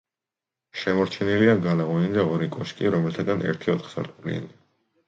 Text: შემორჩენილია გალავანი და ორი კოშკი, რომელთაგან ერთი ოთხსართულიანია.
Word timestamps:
შემორჩენილია 0.83 1.53
გალავანი 1.67 2.09
და 2.17 2.27
ორი 2.33 2.51
კოშკი, 2.57 2.91
რომელთაგან 2.97 3.47
ერთი 3.53 3.77
ოთხსართულიანია. 3.79 4.61